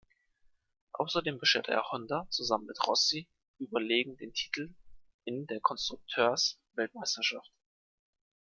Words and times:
Außerdem 0.93 1.37
bescherte 1.37 1.69
er 1.73 1.91
Honda, 1.91 2.25
zusammen 2.31 2.65
mit 2.65 2.87
Rossi, 2.87 3.27
überlegen 3.59 4.17
den 4.17 4.33
Titel 4.33 4.73
in 5.25 5.45
der 5.45 5.59
Konstrukteurs-Weltmeisterschaft. 5.61 7.51